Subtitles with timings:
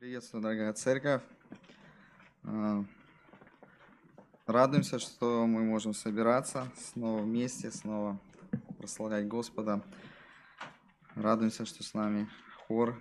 [0.00, 1.20] Приветствую, дорогая церковь.
[2.44, 2.82] А,
[4.46, 8.18] радуемся, что мы можем собираться снова вместе, снова
[8.78, 9.82] прославлять Господа.
[11.16, 12.30] Радуемся, что с нами
[12.66, 12.98] хор.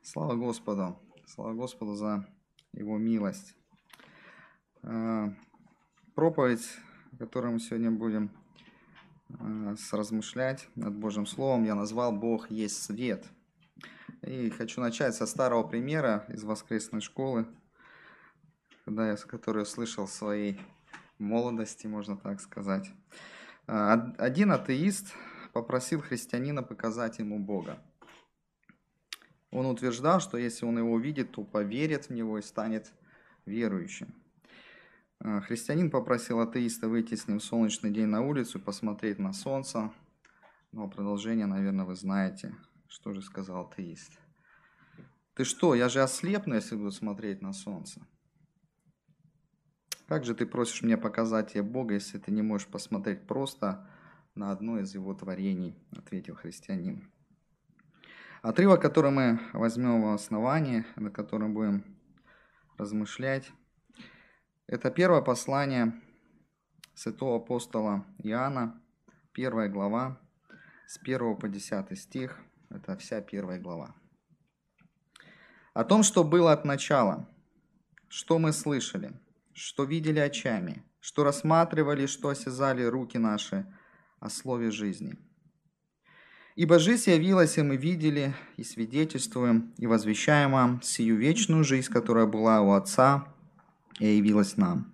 [0.00, 0.98] Слава Господу!
[1.26, 2.26] Слава Господу за
[2.72, 3.54] Его милость.
[4.82, 5.34] А,
[6.14, 6.66] проповедь,
[7.18, 8.30] которую мы сегодня будем
[9.38, 13.26] а, размышлять над Божьим Словом, я назвал «Бог есть свет».
[14.26, 17.46] И хочу начать со старого примера из воскресной школы,
[18.86, 20.58] когда я, который я слышал в своей
[21.18, 22.90] молодости, можно так сказать.
[23.66, 25.12] А, один атеист
[25.52, 27.78] попросил христианина показать ему Бога.
[29.50, 32.92] Он утверждал, что если он его увидит, то поверит в него и станет
[33.44, 34.14] верующим.
[35.20, 39.92] А, христианин попросил атеиста выйти с ним в солнечный день на улицу, посмотреть на солнце.
[40.72, 42.54] Но продолжение, наверное, вы знаете.
[42.94, 44.20] Что же сказал атеист?
[45.34, 48.00] Ты что, я же ослепну, если буду смотреть на солнце.
[50.06, 53.90] Как же ты просишь меня показать тебе Бога, если ты не можешь посмотреть просто
[54.36, 57.10] на одно из его творений, ответил христианин.
[58.42, 61.84] Отрывок, который мы возьмем в основании, на котором будем
[62.78, 63.50] размышлять,
[64.68, 66.00] это первое послание
[66.94, 68.80] святого апостола Иоанна,
[69.32, 70.20] первая глава,
[70.86, 72.38] с 1 по 10 стих–
[72.74, 73.94] это вся первая глава.
[75.72, 77.28] О том, что было от начала,
[78.08, 79.12] что мы слышали,
[79.52, 83.66] что видели очами, что рассматривали, что осязали руки наши
[84.20, 85.16] о слове жизни.
[86.56, 92.26] Ибо жизнь явилась, и мы видели, и свидетельствуем, и возвещаем вам сию вечную жизнь, которая
[92.26, 93.26] была у Отца,
[93.98, 94.93] и явилась нам.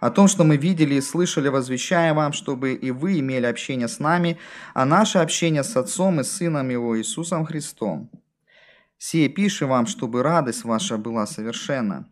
[0.00, 3.98] О том, что мы видели и слышали, возвещаем вам, чтобы и вы имели общение с
[3.98, 4.38] нами,
[4.72, 8.10] а наше общение с Отцом и Сыном Его Иисусом Христом.
[8.96, 12.10] Сие пишем вам, чтобы радость ваша была совершенна.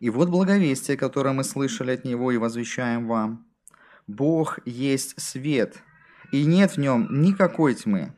[0.00, 3.46] И вот благовестие, которое мы слышали от Него и возвещаем вам.
[4.06, 5.82] Бог есть свет,
[6.32, 8.12] и нет в нем никакой тьмы.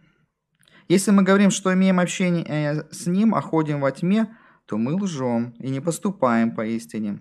[0.88, 4.36] Если мы говорим, что имеем общение с Ним, а ходим во тьме,
[4.66, 7.20] то мы лжем и не поступаем по истине.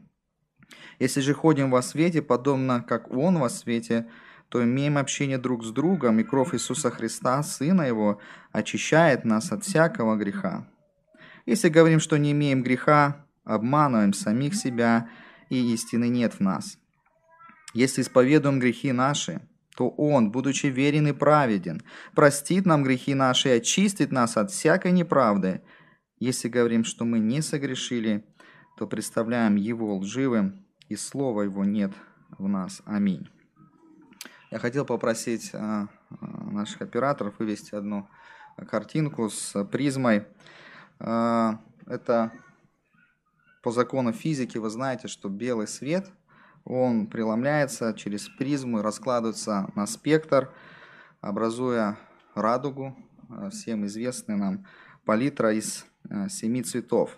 [0.99, 4.07] Если же ходим во свете, подобно как Он во свете,
[4.49, 8.19] то имеем общение друг с другом, и кровь Иисуса Христа, Сына Его,
[8.51, 10.67] очищает нас от всякого греха.
[11.45, 15.09] Если говорим, что не имеем греха, обманываем самих себя,
[15.49, 16.77] и истины нет в нас.
[17.73, 19.41] Если исповедуем грехи наши,
[19.75, 21.81] то Он, будучи верен и праведен,
[22.15, 25.61] простит нам грехи наши и очистит нас от всякой неправды.
[26.17, 28.23] Если говорим, что мы не согрешили,
[28.75, 31.93] то представляем Его лживым, и слова Его нет
[32.37, 32.81] в нас.
[32.85, 33.29] Аминь.
[34.51, 38.07] Я хотел попросить а, а, наших операторов вывести одну
[38.69, 40.25] картинку с призмой.
[40.99, 42.31] А, это
[43.63, 46.11] по закону физики вы знаете, что белый свет,
[46.63, 50.51] он преломляется через призму и раскладывается на спектр,
[51.21, 51.97] образуя
[52.33, 52.95] радугу,
[53.51, 54.65] всем известный нам
[55.05, 55.85] палитра из
[56.29, 57.15] семи цветов.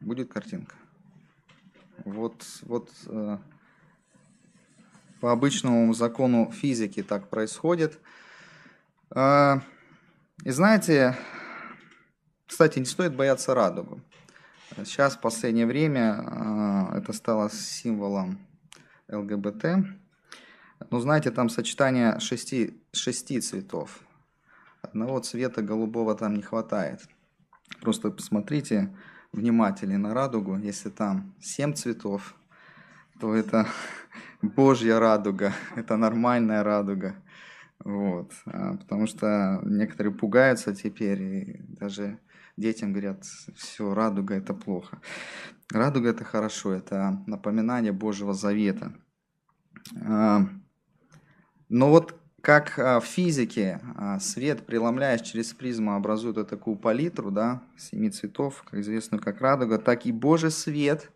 [0.00, 0.74] Будет картинка.
[2.04, 3.38] Вот, вот э,
[5.20, 7.98] по обычному закону физики так происходит.
[9.14, 9.60] Э,
[10.44, 11.18] и знаете,
[12.46, 14.00] кстати, не стоит бояться радугу.
[14.76, 16.24] Сейчас, в последнее время,
[16.92, 18.38] э, это стало символом
[19.08, 19.64] ЛГБТ.
[20.90, 24.00] Но знаете, там сочетание шести, шести цветов.
[24.80, 27.06] Одного цвета голубого там не хватает.
[27.82, 28.96] Просто посмотрите,
[29.32, 30.56] внимательнее на радугу.
[30.56, 32.34] Если там семь цветов,
[33.20, 33.66] то это
[34.42, 37.16] Божья радуга, это нормальная радуга.
[37.84, 38.32] Вот.
[38.46, 42.18] А, потому что некоторые пугаются теперь, и даже
[42.56, 45.00] детям говорят, все, радуга это плохо.
[45.70, 48.92] Радуга это хорошо, это напоминание Божьего завета.
[50.04, 50.46] А,
[51.68, 57.30] но вот как а, в физике а, свет, преломляясь через призму, образует вот такую палитру,
[57.30, 61.10] да, семи цветов, как известную как радуга, так и Божий свет,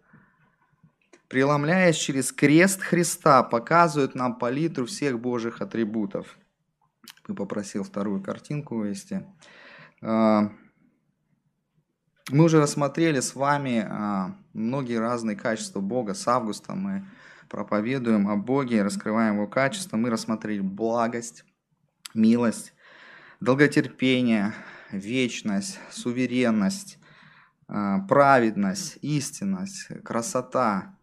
[1.29, 6.39] преломляясь через крест Христа, показывает нам палитру всех Божьих атрибутов.
[7.27, 9.27] Ты попросил вторую картинку вывести.
[10.03, 10.51] А,
[12.31, 13.87] мы уже рассмотрели с вами
[14.55, 16.15] многие разные качества Бога.
[16.15, 17.07] С Августа мы
[17.49, 21.45] проповедуем о Боге, раскрываем Его качества, мы рассмотрели благость,
[22.15, 22.75] милость,
[23.41, 24.55] долготерпение,
[24.91, 26.99] вечность, суверенность,
[27.69, 30.97] а, праведность, истинность, красота.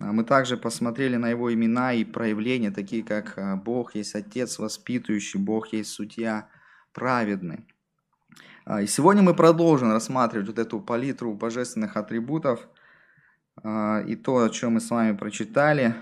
[0.00, 4.58] А мы также посмотрели на его имена и проявления, такие как а, Бог есть Отец
[4.58, 6.48] воспитывающий, Бог есть Судья
[6.92, 7.66] праведный.
[8.82, 12.68] И сегодня мы продолжим рассматривать вот эту палитру божественных атрибутов
[13.58, 15.94] и то, о чем мы с вами прочитали.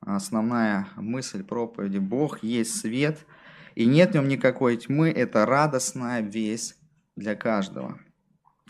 [0.00, 3.26] Основная мысль проповеди– Бог есть свет,
[3.74, 6.76] и нет в нем никакой тьмы, это радостная весть
[7.16, 7.98] для каждого.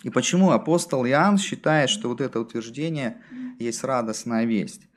[0.03, 3.23] И почему апостол Иоанн считает, что вот это утверждение
[3.59, 4.89] есть радостная весть?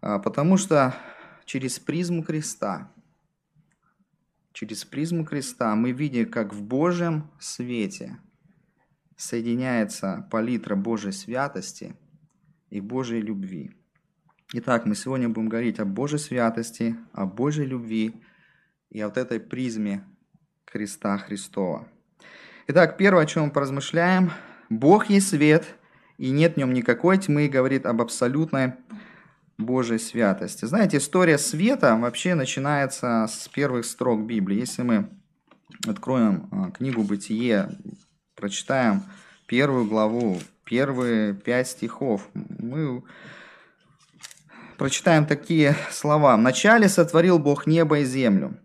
[0.00, 0.94] А, потому что
[1.44, 2.92] через призму креста,
[4.52, 8.18] через призму креста мы видим, как в Божьем свете
[9.16, 11.96] соединяется палитра Божьей святости
[12.70, 13.70] и Божьей любви.
[14.52, 18.14] Итак, мы сегодня будем говорить о Божьей святости, о Божьей любви
[18.90, 20.04] и о вот этой призме
[20.64, 21.88] креста Христова.
[22.68, 24.30] Итак, первое, о чем мы поразмышляем.
[24.70, 25.66] Бог есть свет,
[26.18, 28.74] и нет в нем никакой тьмы, говорит об абсолютной
[29.58, 30.64] Божьей святости.
[30.64, 34.58] Знаете, история света вообще начинается с первых строк Библии.
[34.60, 35.08] Если мы
[35.86, 37.70] откроем а, книгу «Бытие»,
[38.34, 39.02] прочитаем
[39.46, 43.02] первую главу, первые пять стихов, мы
[44.76, 46.36] прочитаем такие слова.
[46.36, 48.58] «Вначале сотворил Бог небо и землю,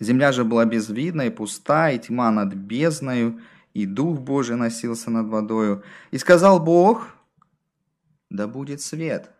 [0.00, 3.40] Земля же была безвидна и пуста, и тьма над бездною,
[3.74, 5.82] и Дух Божий носился над водою.
[6.10, 7.08] И сказал Бог,
[8.30, 9.30] да будет свет.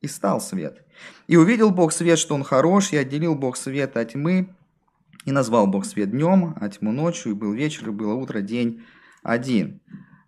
[0.00, 0.82] И стал свет.
[1.26, 4.54] И увидел Бог свет, что он хорош, и отделил Бог свет от тьмы,
[5.24, 8.82] и назвал Бог свет днем, а тьму ночью, и был вечер, и было утро, день
[9.22, 9.80] один.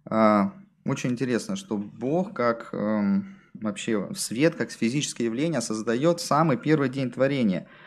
[0.06, 0.52] А,
[0.84, 7.10] очень интересно, что Бог, как эм, вообще свет, как физическое явление, создает самый первый день
[7.10, 7.68] творения–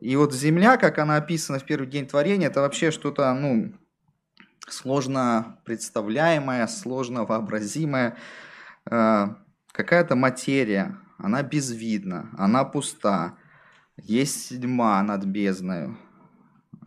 [0.00, 3.72] и вот Земля, как она описана в первый день творения, это вообще что-то, ну,
[4.68, 8.16] сложно представляемое, сложно вообразимое.
[8.88, 9.28] Э,
[9.72, 13.36] какая-то материя, она безвидна, она пуста.
[13.96, 15.98] Есть тьма над бездною.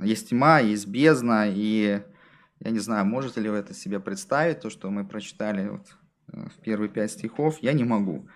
[0.02, 2.04] Есть тьма, есть бездна, и
[2.62, 5.88] я не знаю, можете ли вы это себе представить, то, что мы прочитали вот
[6.32, 8.28] э, в первые пять стихов, я не могу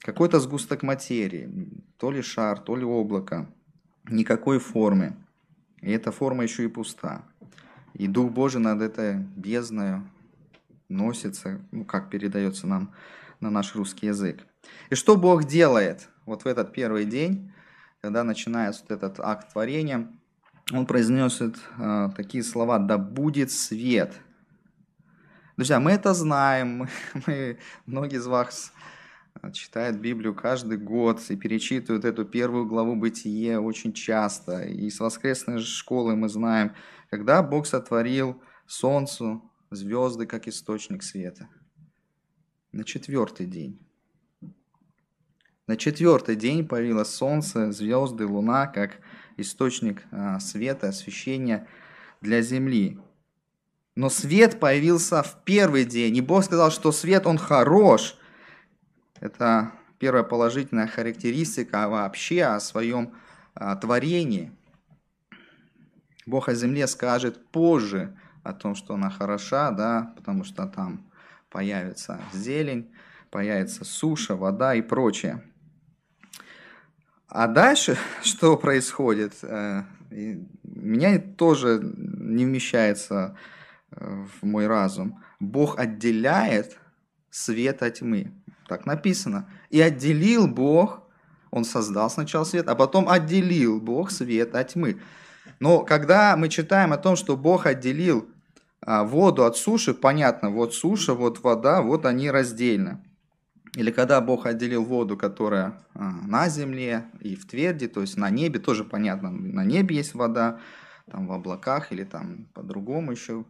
[0.00, 3.48] какой-то сгусток материи, то ли шар, то ли облако,
[4.08, 5.16] никакой формы.
[5.80, 7.24] И эта форма еще и пуста.
[7.94, 10.02] И Дух Божий над этой бездной
[10.88, 12.92] носится, ну как передается нам
[13.40, 14.46] на наш русский язык.
[14.90, 17.52] И что Бог делает вот в этот первый день,
[18.00, 20.08] когда начинается вот этот акт творения,
[20.72, 24.14] Он произносит э, такие слова «Да будет свет».
[25.56, 26.88] Друзья, мы это знаем,
[27.26, 28.72] мы, многие из вас
[29.52, 34.62] читает Библию каждый год и перечитывают эту первую главу Бытие очень часто.
[34.62, 36.74] И с воскресной школы мы знаем,
[37.10, 41.48] когда Бог сотворил солнцу, звезды как источник света.
[42.72, 43.85] На четвертый день.
[45.66, 48.98] На четвертый день появилось солнце, звезды, луна как
[49.36, 51.66] источник а, света, освещения
[52.20, 53.00] для земли.
[53.96, 58.16] Но свет появился в первый день, и Бог сказал, что свет, он хорош–
[59.20, 63.14] это первая положительная характеристика вообще о своем
[63.54, 64.52] а, творении.
[66.26, 71.10] Бог о земле скажет позже о том, что она хороша, да, потому что там
[71.50, 72.92] появится зелень,
[73.30, 75.42] появится суша, вода и прочее.
[77.28, 79.34] А дальше что происходит?
[79.42, 83.36] Э, меня тоже не вмещается
[83.90, 85.22] э, в мой разум.
[85.40, 86.78] Бог отделяет
[87.30, 88.32] свет от тьмы.
[88.68, 89.48] Так написано.
[89.70, 91.02] И отделил Бог,
[91.50, 95.00] он создал сначала свет, а потом отделил Бог свет от тьмы.
[95.60, 98.28] Но когда мы читаем о том, что Бог отделил
[98.80, 103.02] а, воду от суши, понятно, вот суша, вот вода, вот они раздельно.
[103.76, 108.28] Или когда Бог отделил воду, которая а, на земле и в тверди, то есть на
[108.30, 110.58] небе, тоже понятно, на небе есть вода,
[111.08, 113.44] там в облаках или там по-другому еще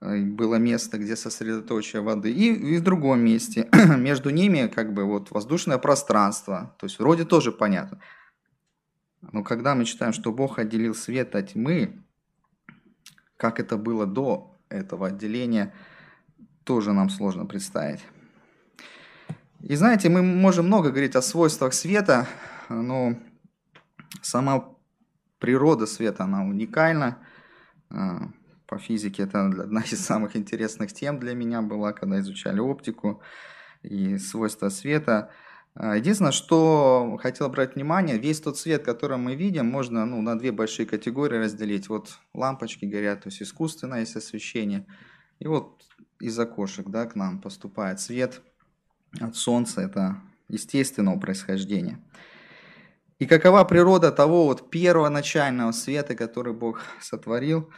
[0.00, 3.68] Э, было место, где сосредоточие воды, и, и в другом месте.
[3.96, 6.74] Между ними как бы вот воздушное пространство.
[6.78, 8.00] То есть вроде тоже понятно.
[9.20, 12.04] Но когда мы читаем, что Бог отделил свет от тьмы,
[13.36, 15.74] как это было до этого отделения,
[16.64, 18.00] тоже нам сложно представить.
[19.60, 22.28] И знаете, мы можем много говорить о свойствах света,
[22.68, 23.18] но
[24.22, 24.76] сама
[25.40, 27.18] природа света, она уникальна.
[27.90, 28.28] А,
[28.66, 33.20] по физике это одна из самых интересных тем для меня была, когда изучали оптику
[33.82, 35.32] и свойства света.
[35.74, 40.38] А, единственное, что хотел обратить внимание, весь тот свет, который мы видим, можно ну, на
[40.38, 41.88] две большие категории разделить.
[41.88, 44.86] Вот лампочки горят, то есть искусственное есть освещение.
[45.40, 45.82] И вот
[46.20, 48.40] из окошек да, к нам поступает свет
[49.20, 51.98] от солнца, это естественного происхождения.
[53.18, 57.70] И какова природа того вот первоначального света, который Бог сотворил,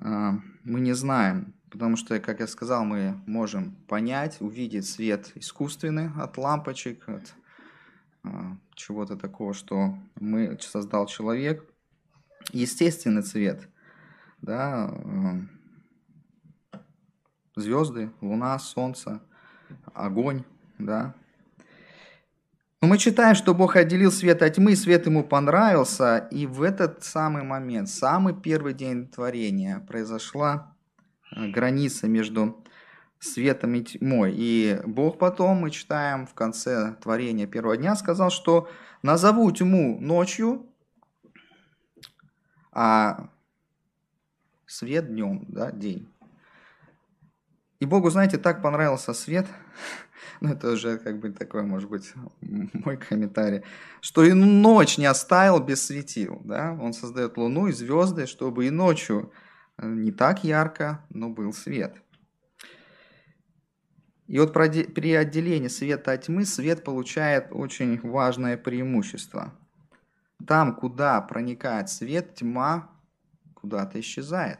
[0.00, 1.54] а, мы не знаем.
[1.70, 7.34] Потому что, как я сказал, мы можем понять, увидеть свет искусственный от лампочек, от
[8.24, 11.64] а, чего-то такого, что мы создал человек.
[12.52, 13.68] Естественный цвет,
[14.42, 15.40] да, а,
[17.56, 19.20] звезды, луна, солнце,
[19.94, 20.44] огонь,
[20.78, 21.14] да,
[22.84, 27.02] но мы читаем, что Бог отделил свет от тьмы, свет ему понравился, и в этот
[27.02, 30.76] самый момент, самый первый день творения, произошла
[31.34, 32.62] э, граница между
[33.18, 34.34] светом и тьмой.
[34.36, 38.68] И Бог потом, мы читаем в конце творения первого дня, сказал, что
[39.00, 40.66] назову тьму ночью,
[42.70, 43.30] а
[44.66, 46.06] свет днем, да, день.
[47.80, 49.46] И Богу, знаете, так понравился свет,
[50.40, 53.62] ну это уже как бы такой, может быть, мой комментарий,
[54.00, 58.70] что и ночь не оставил без светил, да, он создает луну и звезды, чтобы и
[58.70, 59.32] ночью
[59.78, 61.96] э, не так ярко, но был свет.
[64.26, 69.52] И вот при отделении света от тьмы свет получает очень важное преимущество.
[70.46, 72.90] Там, куда проникает свет, тьма
[73.54, 74.58] куда-то исчезает.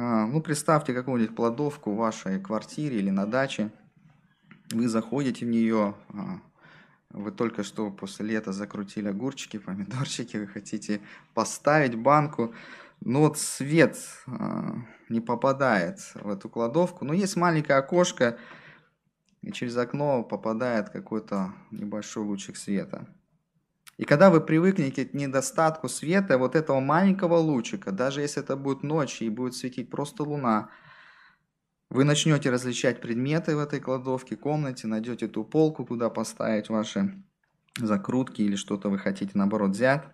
[0.00, 3.72] А, ну, представьте какую-нибудь кладовку в вашей квартире или на даче.
[4.70, 6.40] Вы заходите в нее, а,
[7.10, 11.00] вы только что после лета закрутили огурчики, помидорчики, вы хотите
[11.34, 12.54] поставить банку,
[13.00, 14.76] но вот свет а,
[15.08, 17.04] не попадает в эту кладовку.
[17.04, 18.38] Но есть маленькое окошко,
[19.42, 23.08] и через окно попадает какой-то небольшой лучик света.
[23.98, 28.84] И когда вы привыкнете к недостатку света, вот этого маленького лучика, даже если это будет
[28.84, 30.70] ночь и будет светить просто луна,
[31.90, 37.24] вы начнете различать предметы в этой кладовке, комнате, найдете ту полку, куда поставить ваши
[37.76, 40.04] закрутки или что-то вы хотите наоборот взять.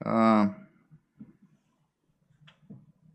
[0.00, 0.54] А,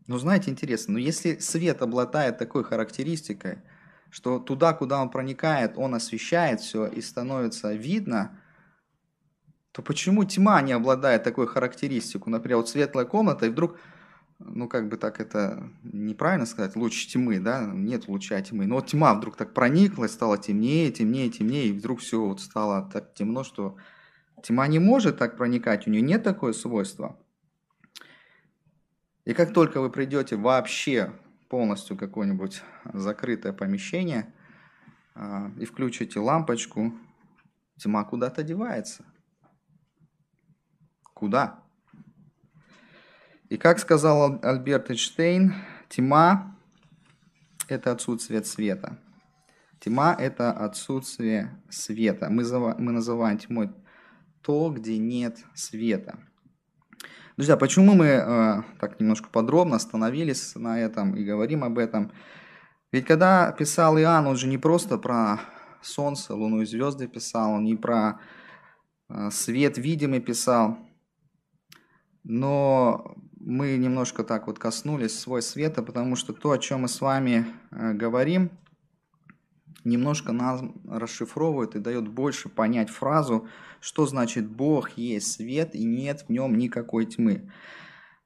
[0.06, 3.62] ну, знаете, интересно, но если свет обладает такой характеристикой,
[4.10, 8.40] что туда, куда он проникает, он освещает все и становится видно–
[9.74, 12.32] то почему тьма не обладает такой характеристикой?
[12.32, 13.76] Например, вот светлая комната, и вдруг,
[14.38, 18.86] ну как бы так это неправильно сказать, луч тьмы, да, нет луча тьмы, но вот
[18.86, 23.42] тьма вдруг так проникла, стало темнее, темнее, темнее, и вдруг все вот стало так темно,
[23.42, 23.76] что
[24.44, 27.18] тьма не может так проникать, у нее нет такое свойства.
[29.24, 31.12] И как только вы придете вообще
[31.48, 32.62] полностью какое-нибудь
[32.92, 34.32] закрытое помещение
[35.16, 36.94] а, и включите лампочку,
[37.76, 39.04] тьма куда-то девается.
[41.14, 41.60] Куда?
[43.48, 45.54] И как сказал Альберт Эйнштейн,
[45.88, 46.56] тьма–
[47.68, 48.98] это отсутствие света.
[49.78, 52.30] Тьма– это отсутствие света.
[52.30, 52.42] Мы,
[52.78, 53.70] мы называем тьмой
[54.42, 56.18] то, где нет света.
[57.36, 62.12] Друзья, почему мы э, так немножко подробно остановились на этом и говорим об этом?
[62.92, 65.40] Ведь когда писал Иоанн, он же не просто про
[65.82, 68.20] солнце, луну и звезды писал, он не про
[69.08, 70.78] э, свет видимый писал,
[72.24, 77.00] но мы немножко так вот коснулись свой света, потому что то, о чем мы с
[77.00, 78.50] вами э, говорим,
[79.84, 83.46] немножко нас расшифровывает и дает больше понять фразу,
[83.80, 87.52] что значит Бог есть свет и нет в нем никакой тьмы.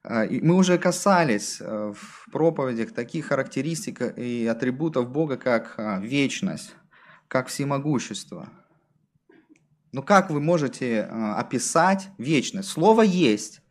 [0.05, 6.75] Э, и мы уже касались э, в проповедях таких характеристик и атрибутов Бога, как вечность,
[7.27, 8.49] как всемогущество.
[9.91, 12.69] Но как вы можете описать вечность?
[12.69, 13.61] Слово есть.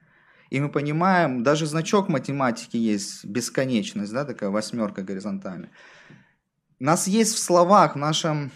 [0.50, 5.70] И мы понимаем, даже значок математики есть, бесконечность, да, такая восьмерка горизонтальная.
[6.80, 8.50] У нас есть в словах, в нашем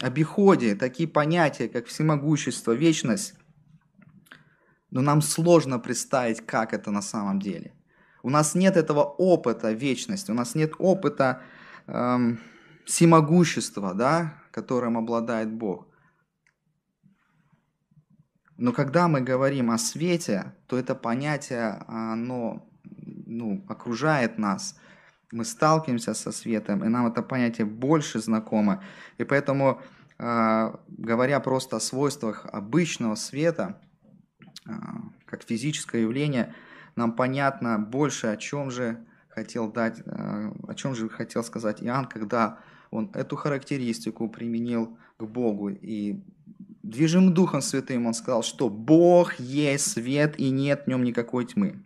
[0.00, 3.34] обиходе такие понятия, как всемогущество, вечность,
[4.90, 7.74] но нам сложно представить, как это на самом деле.
[8.22, 11.42] У нас нет этого опыта вечности, у нас нет опыта
[11.86, 12.40] эм,
[12.86, 15.86] всемогущества, да, которым обладает Бог.
[18.58, 24.76] Но когда мы говорим о свете, то это понятие, оно ну, окружает нас.
[25.30, 28.82] Мы сталкиваемся со светом, и нам это понятие больше знакомо.
[29.16, 29.80] И поэтому,
[30.18, 33.80] а, говоря просто о свойствах обычного света,
[34.66, 36.52] а, как физическое явление,
[36.96, 42.06] нам понятно больше, о чем же хотел дать, а, о чем же хотел сказать Иоанн,
[42.06, 42.58] когда
[42.90, 46.24] он эту характеристику применил к Богу и
[46.90, 51.84] движим Духом Святым, он сказал, что Бог есть свет и нет в нем никакой тьмы.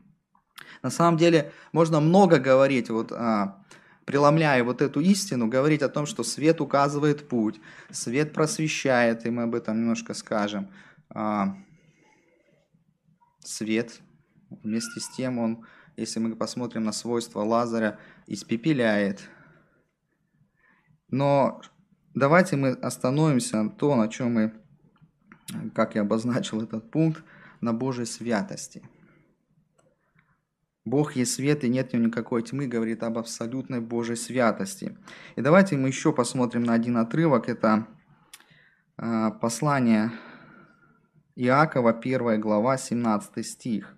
[0.83, 3.63] На самом деле можно много говорить вот о
[4.05, 9.45] преломляя вот эту истину, говорить о том, что свет указывает путь, свет просвещает, и мы
[9.45, 10.71] об этом немножко скажем.
[11.11, 11.57] А,
[13.41, 14.01] свет,
[14.51, 15.67] вместе с тем он,
[15.97, 19.29] если мы посмотрим на свойства Лазаря, испепеляет.
[21.09, 21.61] Но
[22.15, 24.62] давайте мы остановимся на том, на чем мы,
[25.75, 27.23] как я обозначил этот пункт,
[27.61, 28.83] на Божьей святости–
[30.85, 34.97] Бог есть свет, и нет в нем никакой тьмы, говорит об абсолютной Божьей святости.
[35.37, 37.49] И давайте мы еще посмотрим на один отрывок.
[37.49, 37.87] Это
[38.97, 40.11] а, послание
[41.37, 43.97] Иакова, 1 глава, 17 стих.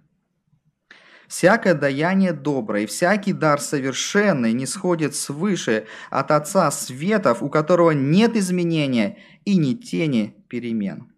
[1.26, 7.92] «Всякое даяние доброе и всякий дар совершенный не сходит свыше от Отца Светов, у которого
[7.92, 11.13] нет изменения и ни тени перемен».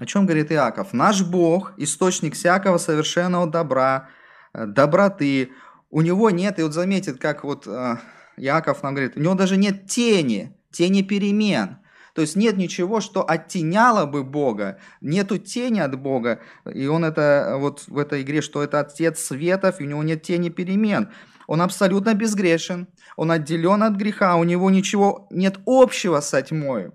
[0.00, 0.92] О чем говорит Иаков?
[0.92, 4.08] «Наш Бог– источник всякого совершенного добра,
[4.52, 5.50] Э, доброты.
[5.90, 7.96] У него нет, и вот заметит, как вот э,
[8.36, 11.78] Яков нам говорит, у него даже нет тени, тени перемен.
[12.14, 16.40] То есть нет ничего, что оттеняло бы Бога, нету тени от Бога.
[16.72, 20.22] И он это вот в этой игре, что это Отец Светов, и у него нет
[20.22, 21.10] тени перемен.
[21.46, 26.90] Он абсолютно безгрешен, он отделен от греха, у него ничего нет общего со тьмой.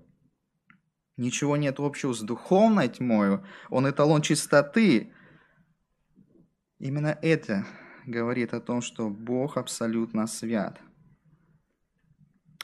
[1.16, 3.40] Ничего нет общего с духовной тьмой.
[3.70, 5.12] Он эталон чистоты.
[6.78, 7.66] Именно это
[8.04, 10.80] говорит о том, что Бог абсолютно свят.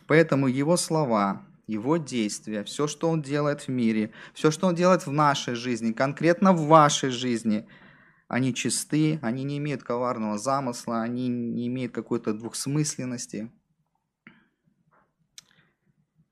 [0.09, 5.07] Поэтому Его слова, Его действия, все, что Он делает в мире, все, что Он делает
[5.07, 7.69] в нашей жизни, конкретно в вашей жизни,
[8.27, 13.53] они чисты, они не имеют коварного замысла, они не имеют какой-то двухсмысленности–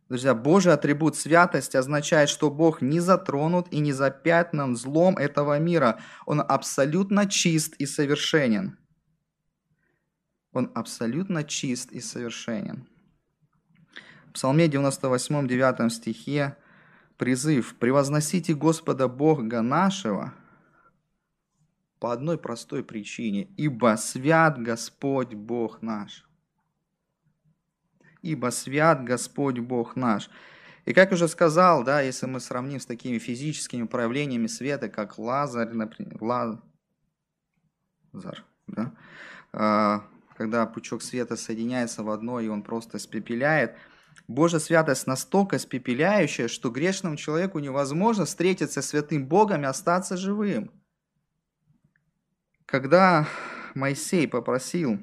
[0.09, 6.01] Друзья, Божий атрибут святости означает, что Бог не затронут и не запятнан злом этого мира.
[6.25, 8.79] Он абсолютно чист и совершенен.
[10.53, 12.89] Он абсолютно чист и совершенен.
[14.29, 16.57] В Псалме 98, 9 стихе
[17.19, 20.33] призыв «Превозносите Господа Бога нашего»
[21.99, 26.28] по одной простой причине, ибо свят Господь Бог наш
[28.23, 30.31] ибо свят Господь Бог наш».
[30.89, 35.69] И как уже сказал, да, если мы сравним с такими физическими проявлениями света, как Лазарь,
[35.69, 36.63] например, Лазар,
[38.67, 38.95] да,
[39.53, 40.05] а,
[40.35, 43.77] когда пучок света соединяется в одно, и он просто испепеляет,
[44.29, 50.71] Божья святость настолько испепеляющая, что грешному человеку невозможно встретиться с святым Богом и остаться живым.
[52.67, 53.27] Когда
[53.75, 55.01] Моисей попросил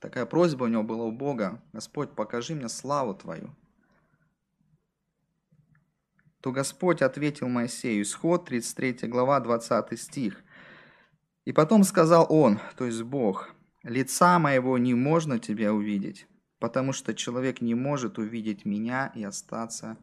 [0.00, 1.62] Такая просьба у него была у Бога.
[1.72, 3.54] Господь, покажи мне славу Твою.
[6.40, 10.42] То Господь ответил Моисею, исход 33 глава 20 стих.
[11.44, 13.50] И потом сказал он, то есть Бог,
[13.82, 16.26] лица моего не можно тебя увидеть,
[16.58, 19.98] потому что человек не может увидеть меня и остаться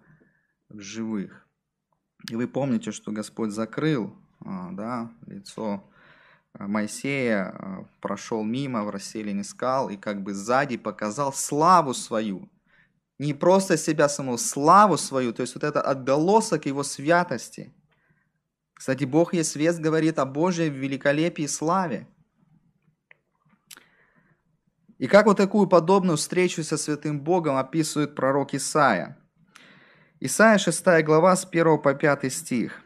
[0.70, 1.48] в живых.
[2.30, 5.84] И вы помните, что Господь закрыл а, да, лицо
[6.60, 12.50] Моисея э, прошел мимо в расселине скал и как бы сзади показал славу свою.
[13.20, 17.74] Не просто себя самого, славу свою, то есть вот это отголосок его святости.
[18.74, 22.08] Кстати, Бог есть свет говорит о Божьей великолепии и славе.
[24.98, 29.18] И как вот такую подобную встречу со святым Богом описывает пророк Исаия.
[30.20, 32.82] Исаия 6 глава с 1 по 5 стих.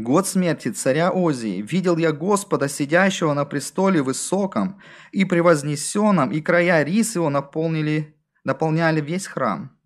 [0.00, 4.80] Год смерти царя Озии видел я Господа, сидящего на престоле высоком
[5.12, 9.76] и превознесенном, и края рис его наполнили, наполняли весь храм.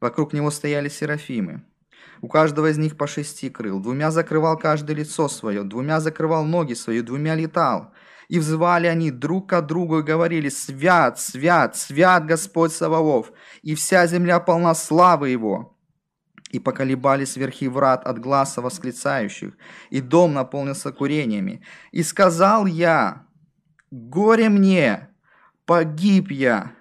[0.00, 1.62] Вокруг него стояли серафимы.
[2.22, 3.80] У каждого из них по шести крыл.
[3.80, 7.92] Двумя закрывал каждое лицо свое, двумя закрывал ноги свои, двумя летал.
[8.28, 14.06] И взывали они друг к другу и говорили, «Свят, свят, свят Господь Саваоф, и вся
[14.06, 15.71] земля полна славы Его»
[16.52, 19.56] и поколебались верхи врат от глаза восклицающих,
[19.90, 21.62] и дом наполнился курениями.
[21.92, 23.26] И сказал я,
[23.90, 25.08] горе мне,
[25.64, 26.72] погиб я,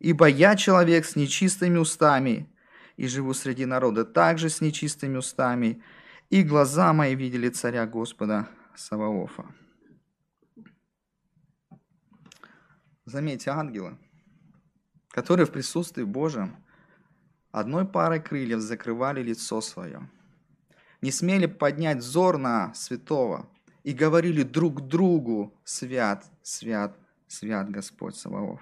[0.00, 2.48] ибо я человек с нечистыми устами,
[2.96, 5.82] и живу среди народа также с нечистыми устами,
[6.30, 9.44] и глаза мои видели царя Господа Саваофа.
[13.04, 13.98] Заметьте, ангелы,
[15.10, 16.56] которые в присутствии Божьем
[17.52, 20.10] одной парой крыльев закрывали лицо свое.
[21.00, 23.48] Не смели поднять взор на святого
[23.84, 26.96] и говорили друг другу «Свят, свят,
[27.28, 28.60] свят Господь Саваоф».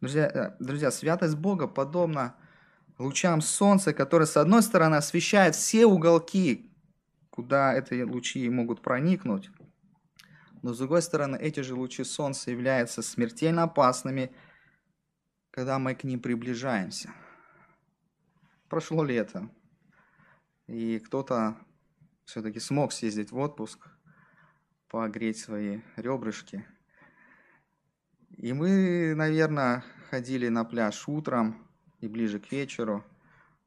[0.00, 2.36] Друзья, э, друзья, святость Бога подобна
[2.98, 6.70] лучам солнца, которые с одной стороны освещает все уголки,
[7.30, 9.50] куда эти лучи могут проникнуть,
[10.62, 14.32] Но с другой стороны, эти же лучи солнца являются смертельно опасными,
[15.50, 17.12] когда мы к ним приближаемся.
[18.68, 19.48] Прошло лето,
[20.66, 21.56] и кто-то
[22.24, 23.88] все-таки смог съездить в отпуск,
[24.88, 26.66] погреть свои ребрышки.
[28.36, 31.66] И мы, наверное, ходили на пляж утром
[32.00, 33.04] и ближе к вечеру.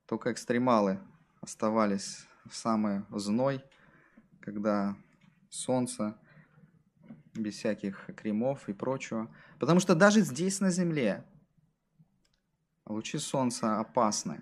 [0.05, 0.99] Только экстремалы
[1.41, 3.63] оставались в самый зной,
[4.39, 4.95] когда
[5.49, 6.17] солнце
[7.33, 9.33] без всяких кремов и прочего.
[9.59, 11.23] Потому что даже здесь на Земле
[12.91, 14.41] лучи солнца опасны.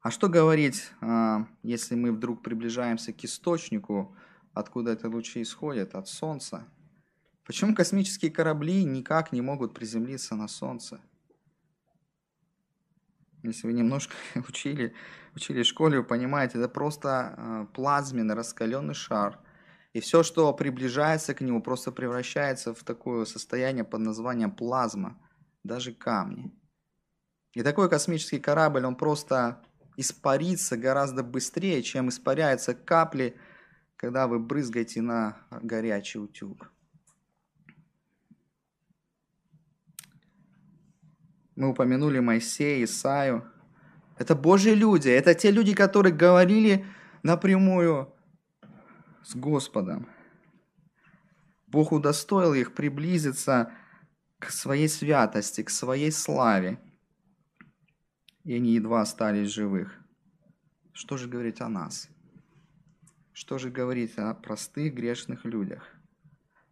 [0.00, 4.14] А что говорить, а, если мы вдруг приближаемся к источнику,
[4.54, 6.66] откуда эти лучи исходят, от Солнца?
[7.44, 11.00] Почему космические корабли никак не могут приземлиться на Солнце?
[13.42, 14.14] Если вы немножко
[14.48, 14.94] учили,
[15.34, 19.38] учили в школе, вы понимаете, это просто а, плазменный раскаленный шар–
[19.96, 25.18] и все, что приближается к нему, просто превращается в такое состояние под названием плазма,
[25.66, 26.52] даже камни.
[27.52, 29.62] И такой космический корабль, он просто
[29.96, 33.36] испарится гораздо быстрее, чем испаряются капли,
[33.96, 36.70] когда вы брызгаете на горячий утюг.
[41.54, 43.50] Мы упомянули Моисея, Исаю.
[44.18, 46.84] Это Божьи люди, это те люди, которые говорили
[47.22, 48.14] напрямую
[49.24, 50.08] с Господом.
[51.66, 53.72] Бог удостоил их приблизиться
[54.38, 56.78] к своей святости, к своей славе.
[58.44, 59.98] И они едва остались живых.
[60.92, 62.08] Что же говорить о нас?
[63.32, 65.82] Что же говорить о простых грешных людях?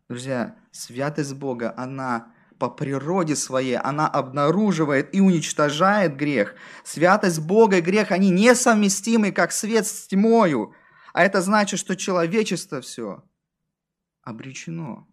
[0.09, 6.55] Друзья, святость Бога, она по природе своей, она обнаруживает и уничтожает грех.
[6.85, 10.75] Святость Бога и грех, они несовместимы, как свет с тьмою.
[11.13, 13.25] А это значит, что человечество все
[14.23, 15.07] обречено.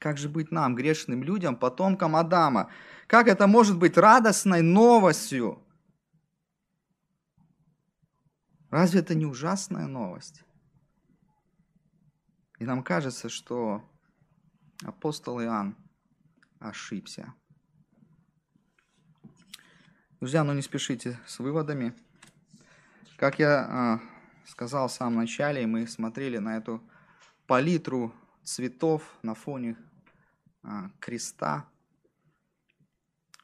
[0.00, 2.70] Как же быть нам, грешным людям, потомкам Адама?
[3.06, 5.62] Как это может быть радостной новостью?
[8.70, 10.42] Разве это не ужасная новость?
[12.58, 13.84] И нам кажется, что
[14.82, 15.76] апостол Иоанн
[16.60, 17.34] ошибся.
[20.18, 21.94] Друзья, ну не спешите с выводами.
[23.18, 24.00] Как я а,
[24.46, 26.82] сказал в самом начале, мы смотрели на эту
[27.46, 29.76] палитру цветов на фоне
[31.00, 31.68] креста.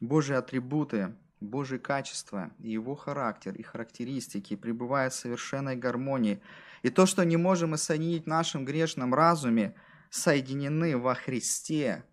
[0.00, 6.42] Божьи атрибуты, Божьи качества и его характер и характеристики пребывают в совершенной гармонии.
[6.82, 9.74] И то, что не можем мы соединить в нашем грешном разуме,
[10.10, 12.04] соединены во Христе,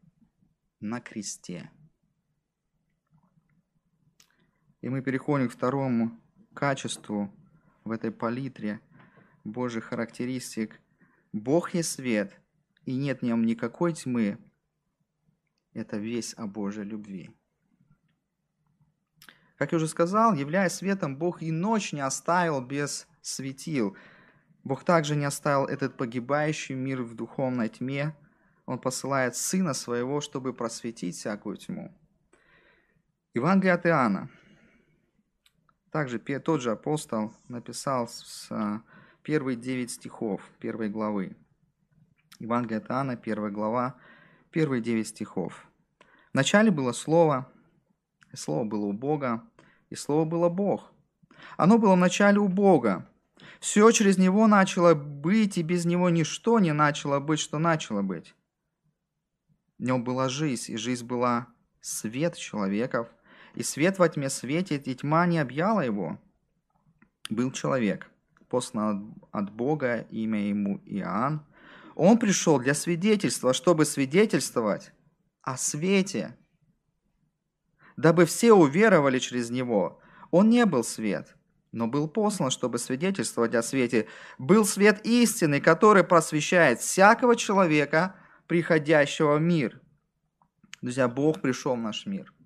[0.79, 1.71] на кресте.
[4.81, 6.19] И мы переходим к второму
[6.53, 7.33] качеству
[7.85, 8.81] в этой палитре
[9.45, 10.79] Божьих характеристик.
[11.31, 12.37] Бог есть свет,
[12.83, 14.37] и нет в нем никакой тьмы.
[15.73, 17.29] Это весь о Божьей любви.
[19.55, 23.95] Как я уже сказал, являясь светом, Бог и ночь не оставил без светил.
[24.63, 28.15] Бог также не оставил этот погибающий мир в духовной тьме.
[28.65, 31.93] Он посылает Сына Своего, чтобы просветить всякую тьму.
[33.33, 34.29] Евангелие от Иоанна,
[35.91, 38.81] также тот же апостол написал с а,
[39.21, 41.35] первые девять стихов первой главы.
[42.39, 43.95] Евангелие от Иоанна, первая глава,
[44.53, 45.65] первые девять стихов.
[46.31, 47.51] Вначале было Слово,
[48.31, 49.43] и Слово было у Бога,
[49.89, 50.93] и Слово было Бог.
[51.57, 53.09] Оно было вначале у Бога.
[53.59, 58.33] Все через Него начало быть, и без Него ничто не начало быть, что начало быть.
[59.77, 61.47] В нем была жизнь, и жизнь была
[61.81, 63.09] свет человеков–
[63.55, 66.19] и свет во тьме светит, и тьма не объяла его.
[67.29, 68.09] Был человек,
[68.49, 71.45] послан от Бога, имя ему Иоанн.
[71.95, 74.91] Он пришел для свидетельства, чтобы свидетельствовать
[75.41, 76.37] о свете,
[77.97, 79.99] дабы все уверовали через него.
[80.31, 81.35] Он не был свет,
[81.71, 84.07] но был послан, чтобы свидетельствовать о свете.
[84.37, 88.15] Был свет истины, который просвещает всякого человека,
[88.47, 89.81] приходящего в мир.
[90.81, 92.33] Друзья, Бог пришел в наш мир–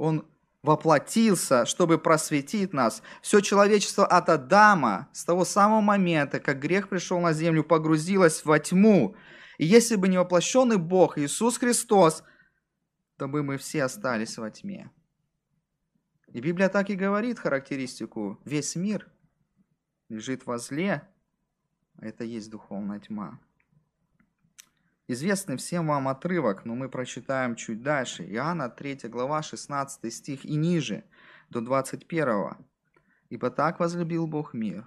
[0.00, 0.26] он
[0.62, 3.02] воплотился, чтобы просветить нас.
[3.22, 8.58] Все человечество от Адама, с того самого момента, как грех пришел на землю, погрузилось во
[8.58, 9.16] тьму.
[9.58, 12.22] И если бы не воплощенный Бог, Иисус Христос,
[13.16, 14.90] то бы мы все остались во тьме.
[16.28, 18.40] И Библия так и говорит характеристику.
[18.44, 19.10] Весь мир
[20.08, 21.08] лежит во зле,
[21.96, 23.40] а это есть духовная тьма.
[25.12, 28.22] Известный всем вам отрывок, но мы прочитаем чуть дальше.
[28.22, 31.02] Иоанна 3 глава 16 стих и ниже,
[31.48, 32.56] до 21.
[33.28, 34.86] «Ибо так возлюбил Бог мир,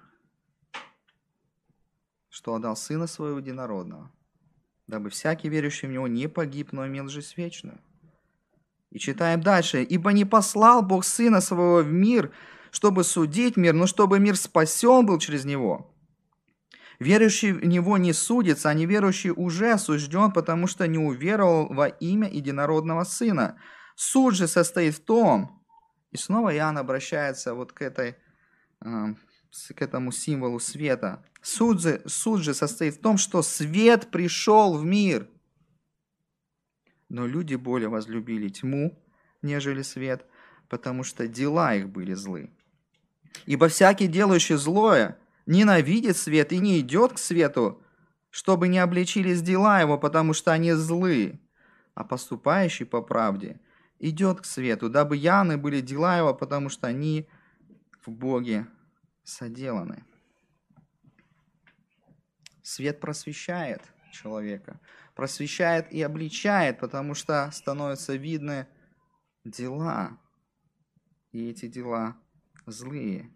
[2.30, 4.14] что отдал Сына Своего Единородного,
[4.88, 7.82] дабы всякий верующий в Него не погиб, но имел жизнь вечную.
[8.92, 9.84] И читаем дальше.
[9.84, 12.32] «Ибо не послал Бог Сына Своего в мир,
[12.72, 15.93] чтобы судить мир, но чтобы мир спасен был через Него».
[17.00, 22.30] Верующий в Него не судится, а неверующий уже осужден, потому что не уверовал во имя
[22.30, 23.58] единородного Сына.
[23.96, 25.64] Суд же состоит в том,
[26.12, 28.16] и снова Иоанн обращается вот к, этой,
[28.82, 29.16] э,
[29.76, 31.26] к этому символу света.
[31.42, 35.28] Суд же, суд же состоит в том, что свет пришел в мир.
[37.10, 39.04] Но люди более возлюбили тьму,
[39.42, 40.26] нежели свет,
[40.70, 42.52] потому что дела их были злы.
[43.46, 47.82] Ибо всякий, делающий злое, ненавидит свет и не идет к свету,
[48.30, 51.40] чтобы не обличились дела его, потому что они злы,
[51.94, 53.60] а поступающий по правде
[54.00, 57.28] идет к свету, дабы яны были дела его, потому что они
[58.06, 58.68] в Боге
[59.24, 60.04] соделаны.
[62.62, 64.80] Свет просвещает человека,
[65.16, 68.68] просвещает и обличает, потому что становятся видны
[69.44, 70.18] дела,
[71.32, 72.18] и эти дела
[72.66, 73.30] злые.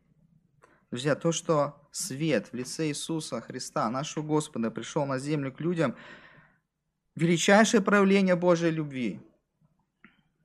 [0.89, 5.97] Друзья, то, что свет в лице Иисуса Христа, нашего Господа, пришел на землю к людям,
[7.15, 9.19] величайшее проявление Божьей любви.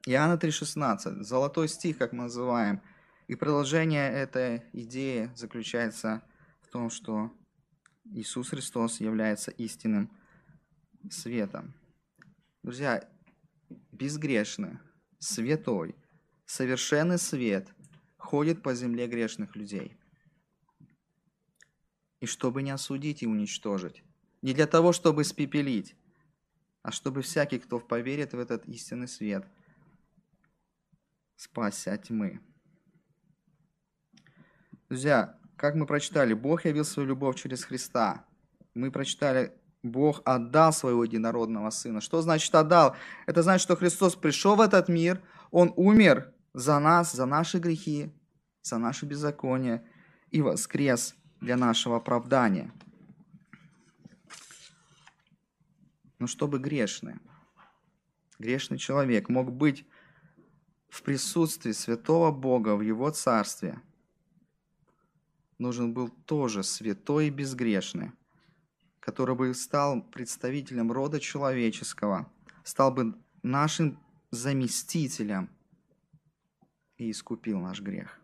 [0.04, 2.82] Иоанна 3,16, золотой стих, как мы называем.
[3.28, 6.24] И продолжение этой идеи заключается
[6.62, 7.30] в том, что
[8.06, 10.10] Иисус Христос является истинным
[11.08, 11.72] светом.
[12.64, 13.08] Друзья,
[13.92, 14.80] безгрешный,
[15.20, 15.94] святой,
[16.46, 17.68] совершенный свет
[18.18, 19.96] ходит по земле грешных людей–
[22.22, 24.04] и чтобы не осудить и уничтожить.
[24.42, 25.96] Не для того, чтобы испепелить,
[26.82, 29.44] а чтобы всякий, кто поверит в этот истинный свет,
[31.34, 32.40] спасся от тьмы.
[34.88, 38.24] Друзья, как мы прочитали, Бог явил свою любовь через Христа.
[38.74, 42.00] Мы прочитали, Бог отдал своего единородного Сына.
[42.00, 42.94] Что значит отдал?
[43.26, 48.12] Это значит, что Христос пришел в этот мир, Он умер за нас, за наши грехи,
[48.62, 49.84] за наши беззакония
[50.30, 52.72] и воскрес для нашего оправдания.
[56.20, 57.16] Но чтобы грешный,
[58.38, 59.84] грешный человек мог быть
[60.88, 63.82] в присутствии святого Бога в Его Царстве,
[65.58, 68.12] нужен был тоже святой и безгрешный,
[69.00, 72.30] который бы стал представителем рода человеческого,
[72.62, 73.98] стал бы нашим
[74.30, 75.50] заместителем
[76.98, 78.21] и искупил наш грех.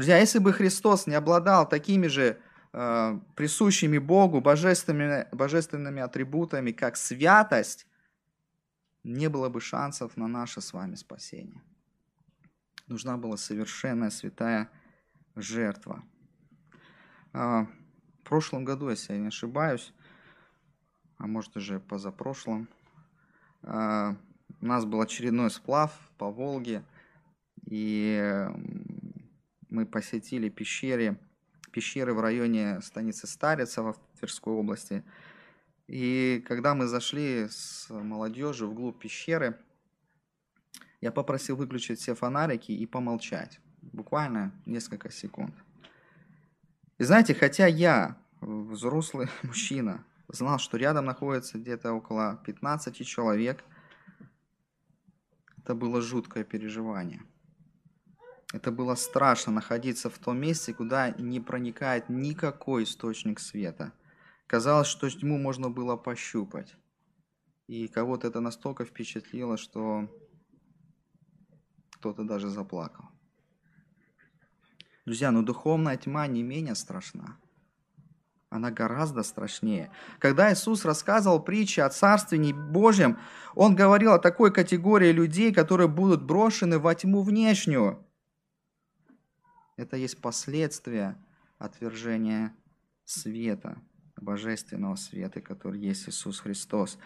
[0.00, 2.40] Друзья, если бы Христос не обладал такими же
[2.72, 7.86] э, присущими Богу божественными, божественными атрибутами, как святость,
[9.04, 11.60] не было бы шансов на наше с вами спасение.
[12.86, 14.70] Нужна была совершенная святая
[15.36, 16.02] жертва.
[17.34, 17.66] Э,
[18.20, 19.92] в прошлом году, если я не ошибаюсь,
[21.18, 22.70] а может уже позапрошлом,
[23.64, 24.14] э,
[24.62, 26.84] у нас был очередной сплав по Волге,
[27.66, 28.48] и
[29.70, 31.18] мы посетили пещеры,
[31.72, 35.04] пещеры в районе станицы Старица в Тверской области.
[35.86, 39.58] И когда мы зашли с молодежью вглубь пещеры,
[41.00, 43.60] я попросил выключить все фонарики и помолчать.
[43.80, 45.54] Буквально несколько секунд.
[46.98, 53.64] И знаете, хотя я, взрослый мужчина, знал, что рядом находится где-то около 15 человек,
[55.56, 57.22] это было жуткое переживание.
[58.52, 63.92] Это было страшно находиться в том месте, куда не проникает никакой источник света.
[64.46, 66.74] Казалось, что тьму можно было пощупать.
[67.68, 70.08] И кого-то это настолько впечатлило, что
[71.92, 73.04] кто-то даже заплакал.
[75.06, 77.36] Друзья, но духовная тьма не менее страшна.
[78.48, 79.92] Она гораздо страшнее.
[80.18, 83.16] Когда Иисус рассказывал притчи о Царстве Божьем,
[83.54, 88.04] Он говорил о такой категории людей, которые будут брошены во тьму внешнюю.
[89.80, 91.16] Это есть последствия
[91.58, 92.54] отвержения
[93.06, 93.78] света,
[94.20, 96.98] божественного света, который есть Иисус Христос.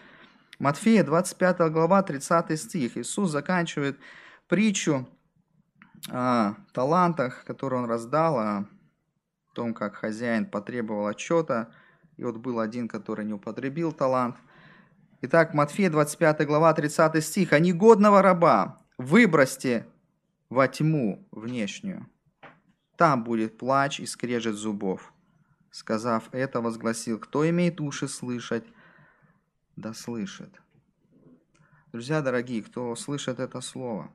[0.59, 2.97] Матфея, 25 глава, 30 стих.
[2.97, 3.97] Иисус заканчивает
[4.49, 5.07] притчу
[6.09, 8.65] о талантах, которые он раздал, о
[9.53, 11.71] том, как хозяин потребовал отчета,
[12.17, 14.35] и вот был один, который не употребил талант.
[15.21, 17.53] Итак, Матфея, 25 глава, 30 стих.
[17.53, 19.87] «А негодного раба выбросьте
[20.49, 22.09] во тьму внешнюю,
[22.97, 25.13] там будет плач и скрежет зубов.
[25.71, 28.65] Сказав это, возгласил, кто имеет уши слышать,
[29.75, 30.61] да слышит.
[31.91, 34.11] Друзья дорогие, кто слышит это слово,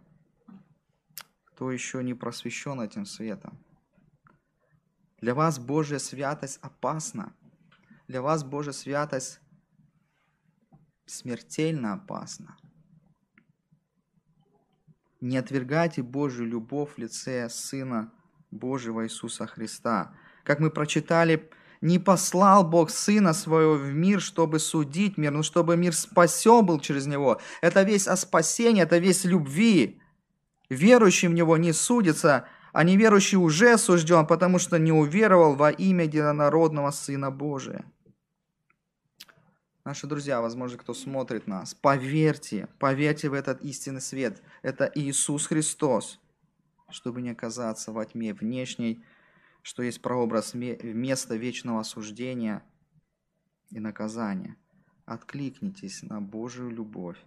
[1.45, 3.59] кто еще не просвещен этим светом,
[5.21, 7.35] для вас Божья святость опасна.
[8.09, 9.41] Для вас Божья святость
[11.05, 12.57] смертельно опасна.
[15.21, 18.11] Не отвергайте Божью любовь в лице Сына
[18.51, 20.13] Божьего Иисуса Христа.
[20.45, 25.77] Как мы прочитали, не послал Бог Сына Своего в мир, чтобы судить мир, но чтобы
[25.77, 27.41] мир спасен был через Него.
[27.63, 30.01] Это весь о спасении, это весь любви.
[30.69, 36.05] Верующий в Него не судится, а неверующий уже осужден, потому что не уверовал во имя
[36.05, 37.85] единородного Сына Божия.
[39.85, 44.43] Наши друзья, возможно, кто смотрит нас, поверьте, поверьте в этот истинный свет.
[44.63, 46.21] Это Иисус Христос,
[46.91, 49.05] чтобы не оказаться во тьме внешней,
[49.63, 52.63] что есть прообраз места вечного осуждения
[53.71, 54.57] и наказания.
[55.05, 57.19] Откликнитесь на Божию любовь.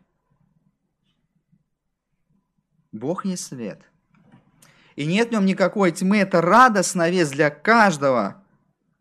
[2.91, 3.82] Бог есть свет.
[4.95, 6.17] И нет в нем никакой тьмы.
[6.17, 8.43] Это радостная весть для каждого,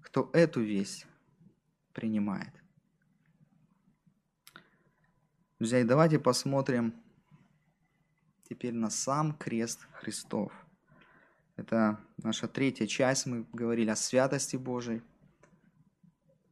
[0.00, 1.06] кто эту весть
[1.92, 2.52] принимает.
[5.58, 7.01] Друзья, давайте посмотрим
[8.52, 10.52] теперь на сам крест Христов.
[11.56, 13.24] Это наша третья часть.
[13.24, 15.00] Мы говорили о святости Божией.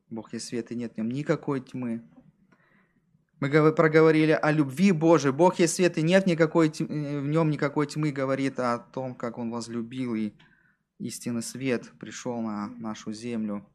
[0.08, 2.02] Бог есть свет, и нет в нем никакой тьмы.
[3.38, 5.34] Мы проговорили о любви Божией.
[5.34, 8.12] Бог есть свет, и нет никакой, в нем никакой тьмы.
[8.12, 10.32] Говорит о том, как Он возлюбил, и
[10.98, 13.66] истинный свет пришел на нашу землю.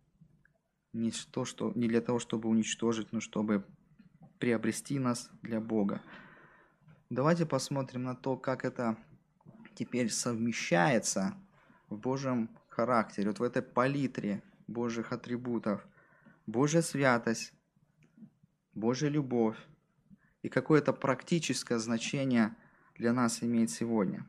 [0.93, 3.63] Не, то, что, не для того, чтобы уничтожить, но чтобы
[4.39, 6.01] приобрести нас для Бога.
[7.11, 8.97] Давайте посмотрим на то, как это
[9.75, 11.35] теперь совмещается
[11.87, 15.85] в Божьем характере, вот в этой палитре Божьих атрибутов.
[16.47, 17.53] Божья святость,
[18.73, 19.57] Божья любовь
[20.41, 22.55] и какое-то практическое значение
[22.97, 24.25] для нас имеет сегодня.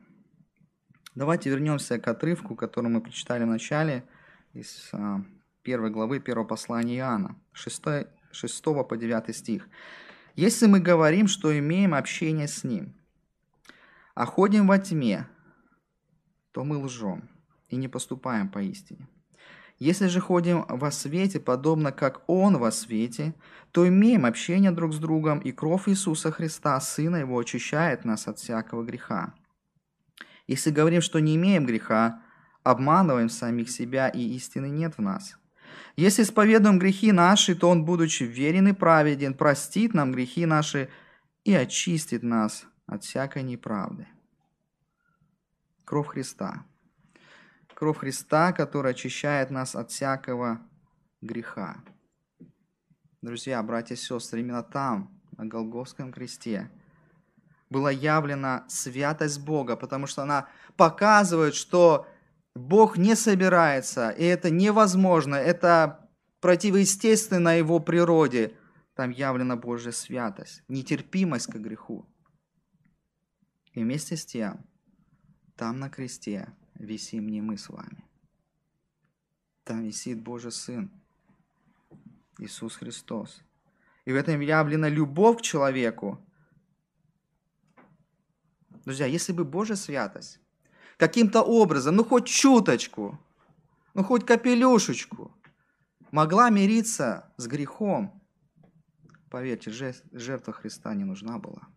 [1.15, 4.07] Давайте вернемся к отрывку, который мы прочитали в начале
[4.53, 5.23] из а,
[5.63, 7.83] первой главы первого послания Иоанна, 6,
[8.31, 9.67] 6 по 9 стих.
[10.37, 12.93] «Если мы говорим, что имеем общение с Ним,
[14.15, 15.27] а ходим во тьме,
[16.51, 17.27] то мы лжем
[17.69, 19.09] и не поступаем поистине.
[19.79, 23.33] Если же ходим во свете, подобно как Он во свете,
[23.71, 28.37] то имеем общение друг с другом, и кровь Иисуса Христа, Сына Его, очищает нас от
[28.37, 29.33] всякого греха.
[30.45, 32.21] Если говорим, что не имеем греха,
[32.61, 35.35] обманываем самих себя, и истины нет в нас.
[35.97, 40.89] Если исповедуем грехи наши, то Он, будучи верен и праведен, простит нам грехи наши
[41.43, 44.07] и очистит нас от всякой неправды.
[45.85, 46.65] Кровь Христа.
[47.73, 50.61] Кровь Христа, которая очищает нас от всякого
[51.21, 51.77] греха.
[53.23, 56.69] Друзья, братья и сестры, именно там, на Голгофском кресте,
[57.71, 62.07] была явлена святость Бога, потому что она показывает, что
[62.57, 68.55] Бог не собирается, и это невозможно, это противоестественно Его природе.
[68.95, 72.05] Там явлена Божья святость, нетерпимость к греху.
[73.73, 74.65] И вместе с тем,
[75.55, 78.03] там на кресте висим не мы с вами.
[79.63, 80.89] Там висит Божий Сын,
[82.39, 83.43] Иисус Христос.
[84.05, 86.19] И в этом явлена любовь к человеку.
[88.85, 90.39] Друзья, если бы Божья святость
[90.97, 93.19] каким-то образом, ну хоть чуточку,
[93.93, 95.31] ну хоть капелюшечку,
[96.11, 98.21] могла мириться с грехом,
[99.29, 99.71] поверьте,
[100.11, 101.67] жертва Христа не нужна была.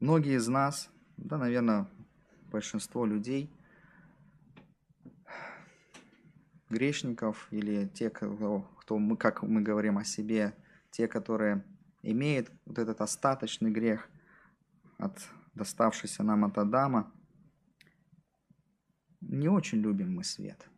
[0.00, 1.88] Многие из нас, да, наверное,
[2.50, 3.52] большинство людей,
[6.70, 10.54] грешников или те, кто, кто мы, как мы говорим о себе,
[10.90, 11.64] те, которые
[12.02, 14.08] имеют вот этот остаточный грех
[14.98, 17.12] от доставшийся нам от Адама,
[19.20, 20.68] не очень любим мы свет.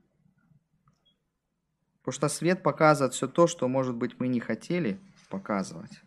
[2.01, 6.03] Потому что свет показывает все то, что, может быть, мы не хотели показывать.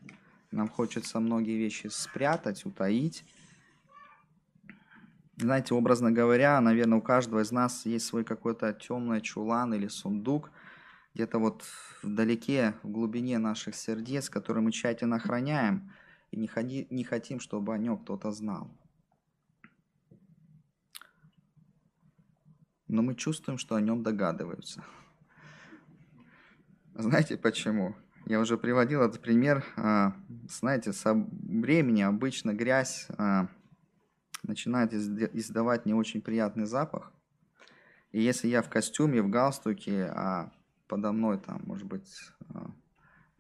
[0.52, 3.24] Нам хочется многие вещи спрятать, утаить.
[5.38, 10.52] Знаете, образно говоря, наверное, у каждого из нас есть свой какой-то темный чулан или сундук,
[11.14, 11.64] где-то вот
[12.02, 15.92] вдалеке, в глубине наших сердец, который мы тщательно охраняем
[16.34, 18.76] и не, ходи, не хотим, чтобы о нем кто-то знал.
[22.88, 24.84] Но мы чувствуем, что о нем догадываются.
[26.96, 27.96] Знаете почему?
[28.26, 29.64] Я уже приводил этот пример.
[29.78, 30.16] А,
[30.50, 33.48] знаете, со времени обычно грязь а,
[34.42, 37.12] начинает издавать не очень приятный запах.
[38.12, 40.52] И если я в костюме, в галстуке, а
[40.88, 42.12] подо мной там, может быть,
[42.50, 42.72] а,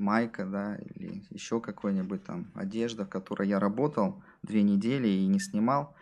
[0.03, 5.39] майка, да, или еще какой-нибудь там одежда, в которой я работал две недели и не
[5.39, 5.95] снимал,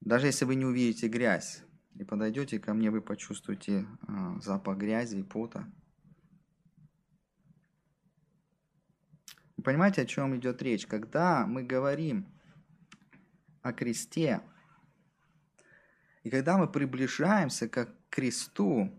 [0.00, 1.62] даже если вы не увидите грязь,
[1.94, 5.70] и подойдете ко мне, вы почувствуете а, запах грязи и пота.
[9.62, 10.86] Понимаете, о чем идет речь?
[10.86, 12.26] Когда мы говорим
[13.62, 14.42] о кресте,
[16.22, 18.90] и когда мы приближаемся к кресту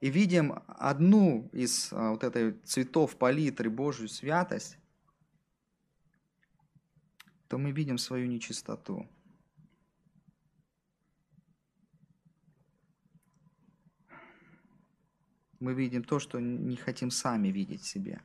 [0.00, 4.78] и видим одну из а, вот этой цветов палитры Божью святость,
[7.48, 9.08] то мы видим свою нечистоту.
[15.58, 18.20] Мы видим то, что не хотим сами видеть в себе.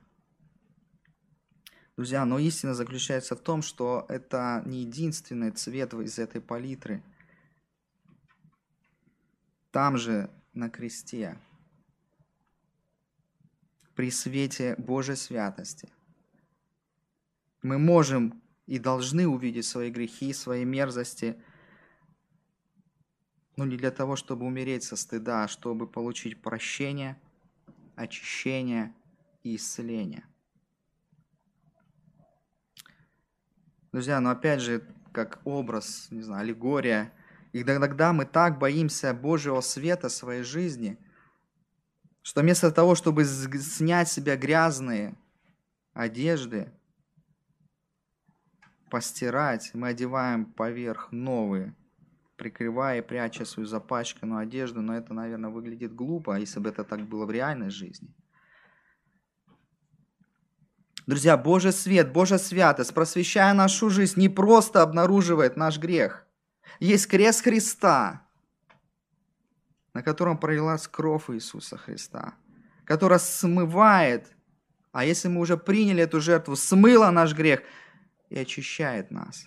[1.95, 7.03] Друзья, но истина заключается в том, что это не единственный цвет из этой палитры.
[9.71, 11.39] Там же, на кресте,
[14.01, 15.87] при свете Божьей святости,
[17.61, 21.39] мы можем и должны увидеть свои грехи, свои мерзости,
[23.57, 27.21] но не для того, чтобы умереть со стыда, а чтобы получить прощение,
[27.95, 28.91] очищение
[29.43, 30.25] и исцеление.
[33.91, 37.13] Друзья, но опять же, как образ, не знаю, аллегория,
[37.53, 40.97] и иногда мы так боимся Божьего света своей жизни,
[42.21, 45.15] что вместо того, чтобы снять с себя грязные
[45.93, 46.71] одежды,
[48.89, 51.75] постирать, мы одеваем поверх новые,
[52.35, 57.01] прикрывая и пряча свою запачканную одежду, но это, наверное, выглядит глупо, если бы это так
[57.01, 58.13] было в реальной жизни.
[61.07, 66.27] Друзья, Божий свет, Божья святость, просвещая нашу жизнь, не просто обнаруживает наш грех.
[66.79, 68.27] Есть крест Христа,
[69.93, 72.33] на котором пролилась кровь Иисуса Христа,
[72.85, 74.27] которая смывает,
[74.91, 77.61] а если мы уже приняли эту жертву, смыла наш грех–
[78.31, 79.45] и очищает нас.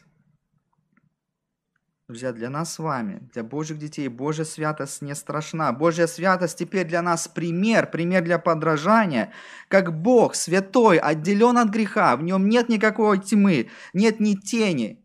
[2.06, 5.72] Друзья, для нас с вами, для Божьих детей, Божья святость не страшна.
[5.72, 9.32] Божья святость теперь для нас пример, пример для подражания.
[9.68, 15.02] Как Бог святой, отделен от греха, в нем нет никакой тьмы, нет ни тени.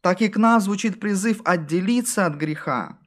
[0.00, 2.98] Так и к нам звучит призыв отделиться от греха.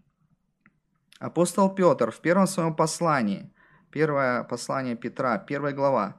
[1.23, 3.49] Апостол Петр в первом своем послании,
[3.91, 6.17] первое послание Петра, первая глава,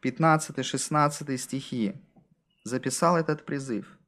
[0.00, 2.00] 15-16 стихи,
[2.62, 3.98] записал этот призыв.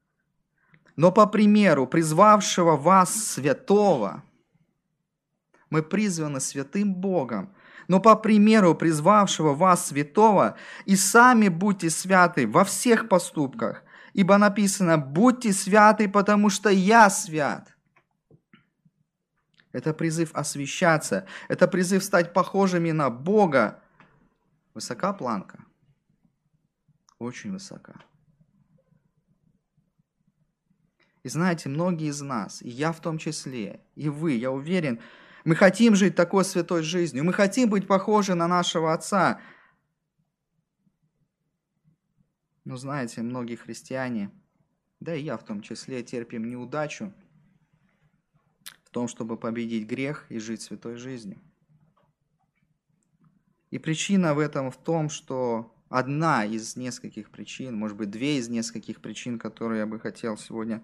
[0.94, 4.22] Но по примеру призвавшего вас святого,
[5.68, 7.52] мы призваны святым Богом,
[7.88, 13.82] но по примеру призвавшего вас святого, и сами будьте святы во всех поступках,
[14.12, 17.75] ибо написано, будьте святы, потому что я свят.
[19.76, 23.82] Это призыв освящаться, это призыв стать похожими на Бога.
[24.72, 25.66] Высока планка?
[27.18, 27.92] Очень высока.
[31.24, 34.98] И знаете, многие из нас, и я в том числе, и вы, я уверен,
[35.44, 39.42] мы хотим жить такой святой жизнью, мы хотим быть похожи на нашего Отца.
[42.64, 44.30] Но знаете, многие христиане,
[45.00, 47.12] да и я в том числе, терпим неудачу
[48.96, 51.38] том, чтобы победить грех и жить святой жизнью.
[53.70, 58.48] И причина в этом в том, что одна из нескольких причин, может быть, две из
[58.48, 60.82] нескольких причин, которые я бы хотел сегодня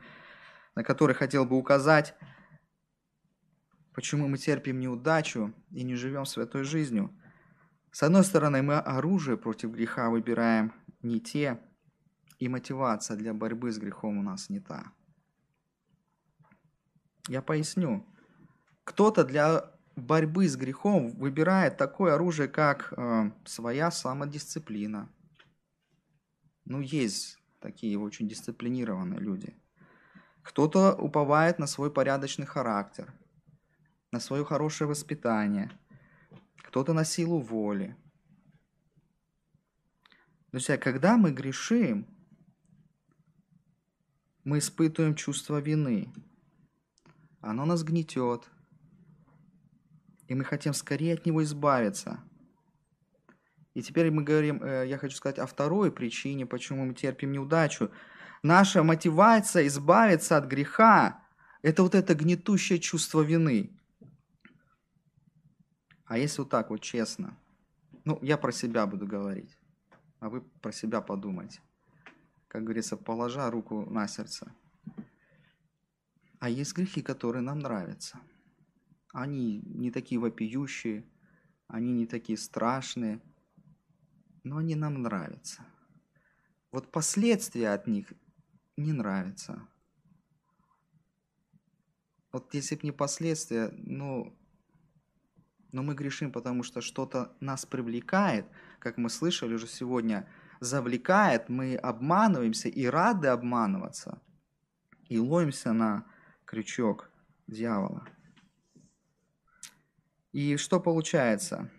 [0.75, 2.15] на который хотел бы указать,
[3.95, 7.19] почему мы терпим неудачу и не живем святой жизнью.
[7.93, 11.59] С одной стороны, мы оружие против греха выбираем не те,
[12.39, 14.93] и мотивация для борьбы с грехом у нас не та.
[17.29, 18.05] Я поясню.
[18.85, 25.09] Кто-то для борьбы с грехом выбирает такое оружие, как э, своя самодисциплина.
[26.65, 29.57] Ну, есть такие очень дисциплинированные люди.
[30.43, 33.13] Кто-то уповает на свой порядочный характер,
[34.11, 35.71] на свое хорошее воспитание,
[36.57, 37.97] кто-то на силу воли.
[40.51, 42.07] Друзья, когда мы грешим,
[44.45, 46.13] мы испытываем чувство вины.
[47.43, 48.49] Оно нас гнетет,
[50.29, 52.21] и мы хотим скорее от него избавиться.
[53.75, 57.91] И теперь мы говорим, э, я хочу сказать о второй причине, почему мы терпим неудачу–
[58.43, 61.23] Наша мотивация избавиться от греха–
[61.63, 63.71] это вот это гнетущее чувство вины.
[66.07, 67.39] А если вот так вот честно,
[68.05, 69.57] ну, я про себя буду говорить,
[70.19, 71.61] а вы про себя подумайте.
[72.49, 74.53] Как говорится, положа руку на сердце.
[76.43, 78.19] А есть грехи, которые нам нравятся.
[79.13, 81.09] Они не такие вопиющие,
[81.69, 83.23] они не такие страшные,
[84.43, 85.65] но они нам нравятся.
[86.73, 88.13] Вот последствия от них
[88.77, 89.69] не нравится.
[92.33, 94.37] вот если бы не последствия, ну,
[95.71, 98.47] но мы грешим, потому что что-то нас привлекает,
[98.81, 100.29] как мы слышали уже сегодня,
[100.59, 104.21] завлекает, мы обманываемся и рады обманываться,
[105.09, 106.05] и ловимся на
[106.53, 107.11] крючок
[107.47, 108.07] дьявола.
[110.33, 111.71] И что получается?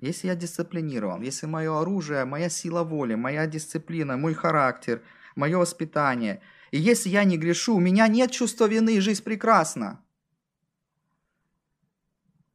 [0.00, 5.02] Если я дисциплинирован, если мое оружие, моя сила воли, моя дисциплина, мой характер,
[5.36, 6.40] мое воспитание,
[6.70, 10.02] и если я не грешу, у меня нет чувства вины, жизнь прекрасна.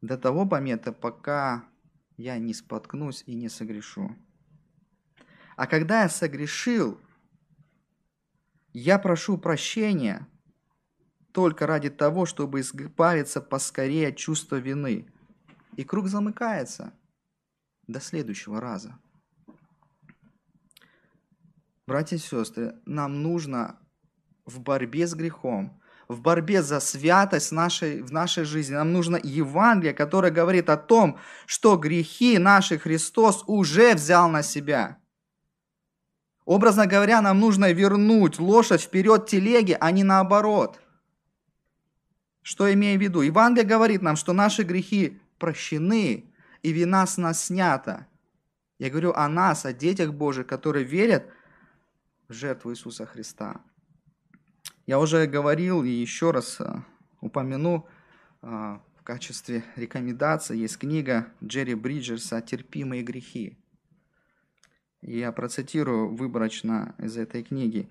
[0.02, 1.64] До того момента, пока
[2.18, 4.16] я не споткнусь и не согрешу.
[5.58, 7.00] А когда я согрешил,
[8.74, 10.28] я прошу прощения
[11.36, 15.06] только ради того, чтобы избавиться поскорее от чувства вины.
[15.76, 16.94] И круг замыкается–
[17.88, 18.98] до следующего раза.
[21.88, 23.78] Братья и сестры, нам нужно
[24.46, 29.94] в борьбе с грехом, в борьбе за святость нашей, в нашей жизни, нам нужно Евангелие,
[29.94, 34.98] которое говорит о том, что грехи наши Христос уже взял на себя.
[36.46, 40.80] Образно говоря, нам нужно вернуть лошадь вперед телеги, а не наоборот.
[42.46, 43.22] Что имею в виду?
[43.22, 46.32] Евангелие говорит нам, что наши грехи прощены,
[46.62, 48.06] и вина с нас снята.
[48.78, 51.28] Я говорю о нас, о детях Божьих, которые верят
[52.28, 53.62] в жертву Иисуса Христа.
[54.86, 56.72] Я уже говорил и еще раз э,
[57.20, 57.88] упомяну
[58.44, 63.58] э, в качестве рекомендации есть книга Джерри Бриджерса «Терпимые грехи».
[65.02, 67.90] Я процитирую выборочно из этой книги.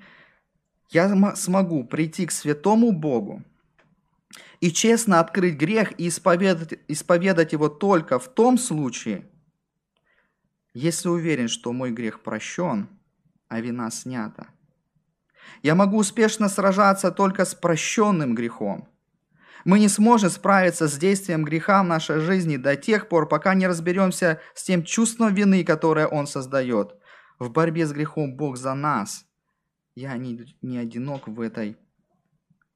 [0.91, 3.43] «Я смогу прийти к святому Богу,
[4.61, 9.29] и честно открыть грех и исповедать, исповедать его только в том случае,
[10.73, 12.89] если уверен, что мой грех прощен,
[13.49, 14.49] а вина снята.
[15.63, 18.89] Я могу успешно сражаться только с прощенным грехом.
[19.65, 23.67] Мы не сможем справиться с действием греха в нашей жизни до тех пор, пока не
[23.67, 26.95] разберемся с тем чувством вины, которое он создает.
[27.39, 29.25] В борьбе с грехом Бог за нас.
[29.95, 31.79] Я не, не одинок в этой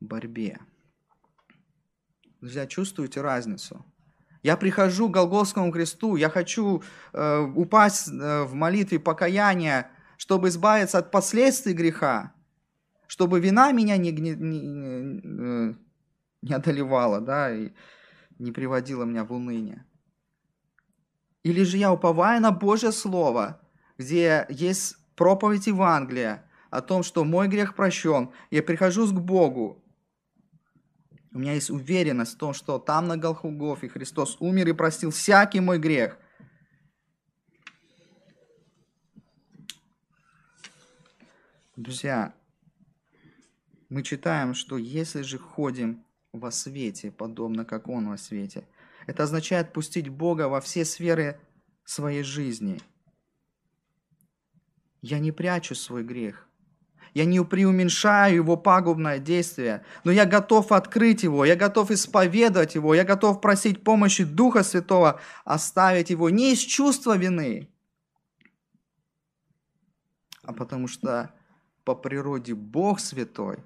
[0.00, 0.58] борьбе.
[2.40, 3.84] Друзья, чувствуете разницу?
[4.44, 6.82] Я прихожу к Голгофскому кресту, я хочу
[7.12, 12.32] э, упасть э, в молитве покаяния, чтобы избавиться от последствий греха,
[13.08, 15.20] чтобы вина меня не, не, не,
[15.70, 15.74] э,
[16.42, 17.72] не одолевала, да, и
[18.38, 19.84] не приводила меня в уныние.
[21.42, 23.60] Или же я уповаю на Божье Слово,
[23.96, 29.82] где есть проповедь Евангелия о том, что мой грех прощен, я прихожу к Богу,
[31.32, 35.60] у меня есть уверенность в том, что там на Голхугофе Христос умер и простил всякий
[35.60, 36.18] мой грех.
[41.76, 42.34] Друзья,
[43.88, 48.66] мы читаем, что если же ходим во свете, подобно как Он во свете,
[49.06, 51.40] это означает пустить Бога во все сферы
[51.84, 52.80] своей жизни.
[55.02, 56.47] Я не прячу свой грех.
[57.18, 62.94] Я не преуменьшаю его пагубное действие, но я готов открыть его, я готов исповедовать его,
[62.94, 67.68] я готов просить помощи Духа Святого, оставить его не из чувства вины,
[70.44, 71.34] а потому что
[71.82, 73.64] по природе Бог Святой,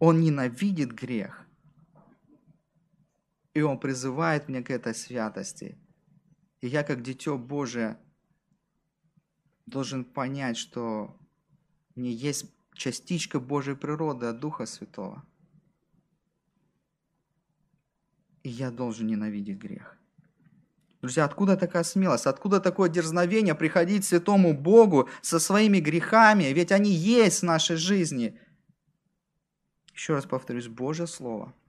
[0.00, 1.46] Он ненавидит грех.
[3.54, 5.78] И Он призывает меня к этой святости.
[6.62, 7.96] И я, как дитё Божие,
[9.66, 11.16] должен понять, что
[11.96, 15.24] мне есть частичка Божьей природы от Духа Святого.
[18.42, 19.98] И я должен ненавидеть грех.
[21.00, 22.26] Друзья, откуда такая смелость?
[22.26, 26.44] Откуда такое дерзновение приходить к святому Богу со своими грехами?
[26.44, 28.38] Ведь они есть в нашей жизни.
[29.92, 31.52] Еще раз повторюсь, Божье Слово–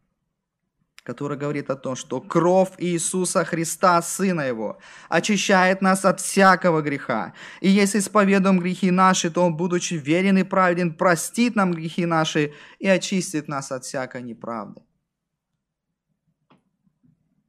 [1.08, 4.78] который говорит о том, что кровь Иисуса Христа, Сына Его,
[5.08, 7.34] очищает нас от всякого греха.
[7.62, 12.54] И если исповедуем грехи наши, то Он, будучи верен и праведен, простит нам грехи наши
[12.80, 14.82] и очистит нас от всякой неправды.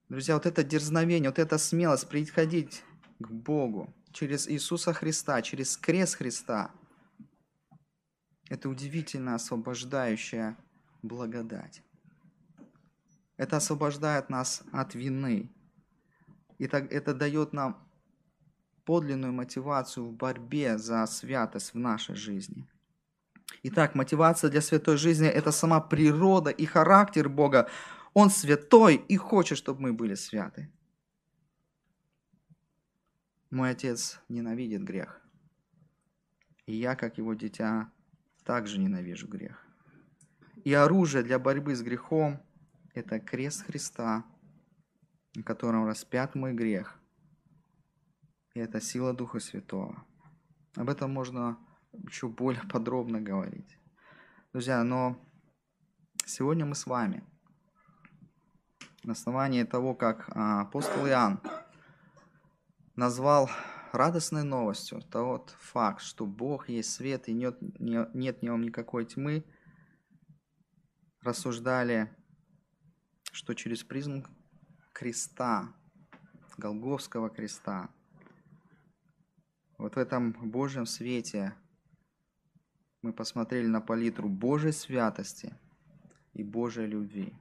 [0.08, 2.84] Друзья, вот это дерзновение, вот эта смелость приходить
[3.18, 6.70] к Богу через Иисуса Христа, через крест Христа,
[8.48, 10.56] это удивительно освобождающая
[11.02, 11.82] благодать.
[13.38, 15.48] Это освобождает нас от вины.
[16.58, 17.88] И так, это дает нам
[18.84, 22.68] подлинную мотивацию в борьбе за святость в нашей жизни.
[23.62, 27.70] Итак, мотивация для святой жизни– это сама природа и характер Бога.
[28.12, 30.72] Он святой и хочет, чтобы мы были святы.
[33.50, 35.22] Мой отец ненавидит грех.
[36.66, 37.92] И я, как его дитя,
[38.44, 39.64] также ненавижу грех.
[40.64, 42.42] И оружие для борьбы с грехом–
[42.98, 44.24] это крест Христа,
[45.34, 47.00] на котором распят мой грех.
[48.54, 50.04] И это сила Духа Святого.
[50.74, 51.58] Об этом можно
[51.92, 53.78] еще более подробно говорить.
[54.52, 55.16] Друзья, но
[56.26, 57.24] сегодня мы с вами
[59.04, 61.40] на основании того, как а, апостол Иоанн
[62.96, 63.48] назвал
[63.92, 69.44] радостной новостью тот факт, что Бог есть свет и нет, нет в нем никакой тьмы,
[71.22, 72.12] рассуждали,
[73.38, 74.24] что через призму
[74.92, 75.72] креста,
[76.56, 77.88] Голговского креста,
[79.78, 81.54] вот в этом Божьем свете
[83.00, 85.54] мы посмотрели на палитру Божьей святости
[86.32, 87.32] и Божьей любви.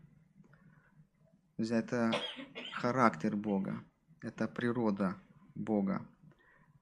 [1.58, 2.12] Друзья, это
[2.74, 3.84] характер Бога,
[4.22, 5.20] это природа
[5.56, 6.08] Бога.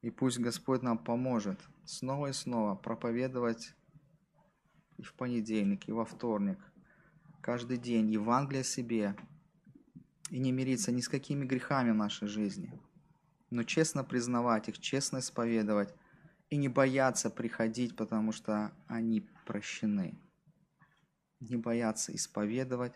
[0.01, 3.74] И пусть Господь нам поможет снова и снова проповедовать
[4.97, 6.59] и в понедельник, и во вторник,
[7.46, 9.16] каждый день Евангелие себе,
[10.32, 12.74] и не мириться ни с какими грехами в нашей жизни,
[13.52, 15.93] но честно признавать их, честно исповедовать,
[16.50, 20.20] и не бояться приходить, потому что они прощены.
[21.39, 22.93] Не бояться исповедовать,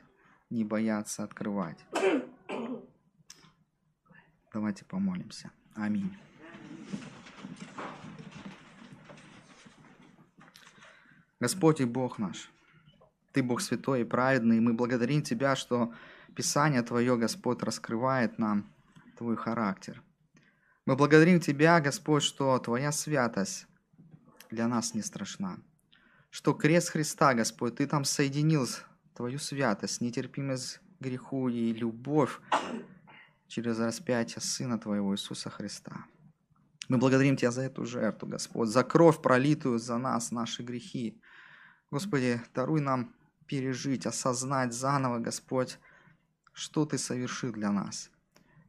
[0.50, 1.86] не бояться открывать.
[4.52, 5.52] Давайте помолимся.
[5.76, 6.18] Аминь.
[11.40, 12.50] Господь и Бог наш,
[13.40, 15.94] Ты Бог святой и праведный, и мы благодарим Тебя, что
[16.36, 18.70] Писание Твое, Господь, раскрывает нам
[19.18, 20.04] Твой характер.
[20.86, 23.66] Мы благодарим Тебя, Господь, что Твоя святость
[24.52, 25.58] для нас не страшна.
[26.30, 28.68] Что крест Христа, Господь, Ты там соединил
[29.16, 32.42] Твою святость, нетерпимость греху и любовь
[33.48, 36.04] через распятие Сына Твоего Иисуса Христа.
[36.90, 41.22] Мы благодарим Тебя за эту жертву, Господь, за кровь, пролитую за нас, наши грехи.
[41.90, 43.16] Господи, даруй нам
[43.50, 45.80] пережить, осознать заново, Господь,
[46.54, 48.12] что Ты совершил для нас.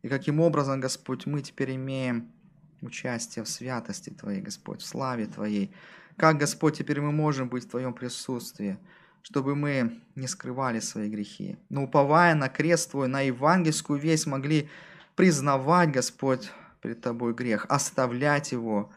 [0.01, 2.33] И каким образом, Господь, мы теперь имеем
[2.81, 5.71] участие в святости Твоей, Господь, в славе Твоей.
[6.17, 8.79] Как, Господь, теперь мы можем быть в Твоем присутствии,
[9.21, 14.71] чтобы мы не скрывали свои грехи, но уповая на крест Твой, на евангельскую весть, могли
[15.15, 16.51] признавать, Господь,
[16.81, 18.91] перед Тобой грех, оставлять его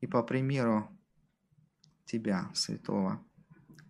[0.00, 0.90] и по примеру
[2.04, 3.24] Тебя, Святого,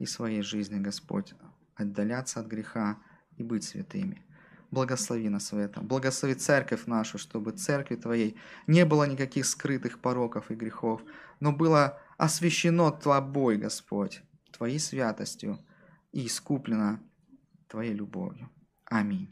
[0.00, 1.34] и своей жизни, Господь,
[1.76, 2.98] отдаляться от греха
[3.36, 4.24] и быть святыми.
[4.70, 5.86] Благослови нас в этом.
[5.86, 8.36] Благослови церковь нашу, чтобы церкви Твоей
[8.66, 11.02] не было никаких скрытых пороков и грехов,
[11.40, 14.22] но было освящено Тобой, Господь,
[14.52, 15.58] Твоей святостью
[16.12, 17.00] и искуплено
[17.68, 18.48] Твоей любовью.
[18.86, 19.28] Аминь.